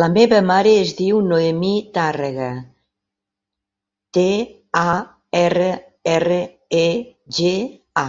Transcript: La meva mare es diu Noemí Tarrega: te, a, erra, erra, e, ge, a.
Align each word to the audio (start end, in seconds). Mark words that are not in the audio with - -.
La 0.00 0.08
meva 0.14 0.40
mare 0.48 0.72
es 0.80 0.90
diu 0.98 1.20
Noemí 1.28 1.70
Tarrega: 1.94 2.50
te, 4.18 4.26
a, 4.84 5.00
erra, 5.44 5.72
erra, 6.16 6.40
e, 6.86 6.88
ge, 7.40 7.56
a. - -